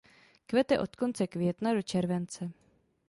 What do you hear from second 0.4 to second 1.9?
Kvete od konce května do